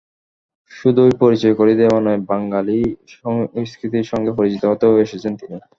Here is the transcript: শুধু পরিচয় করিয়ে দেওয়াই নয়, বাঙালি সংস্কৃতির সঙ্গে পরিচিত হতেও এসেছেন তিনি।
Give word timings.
শুধু 0.71 1.01
পরিচয় 1.21 1.55
করিয়ে 1.59 1.79
দেওয়াই 1.81 2.03
নয়, 2.05 2.21
বাঙালি 2.29 2.77
সংস্কৃতির 3.15 4.09
সঙ্গে 4.11 4.31
পরিচিত 4.37 4.63
হতেও 4.65 5.01
এসেছেন 5.05 5.33
তিনি। 5.39 5.57